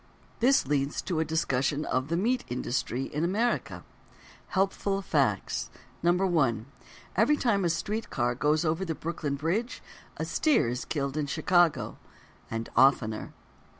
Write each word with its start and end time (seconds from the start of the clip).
This 0.39 0.65
leads 0.65 0.99
to 1.03 1.19
a 1.19 1.23
discussion 1.25 1.85
of: 1.85 2.07
"The 2.07 2.17
Meat 2.17 2.43
Industry 2.47 3.03
in 3.03 3.23
America." 3.23 3.83
Helpful 4.47 5.03
Facts: 5.03 5.69
1. 6.01 6.65
Every 7.15 7.37
time 7.37 7.63
a 7.63 7.69
street 7.69 8.09
car 8.09 8.33
goes 8.33 8.65
over 8.65 8.83
the 8.83 8.95
Brooklyn 8.95 9.35
Bridge, 9.35 9.83
a 10.17 10.25
steer 10.25 10.69
is 10.69 10.85
killed 10.85 11.17
in 11.17 11.27
Chicago—and 11.27 12.69
oftener. 12.75 13.33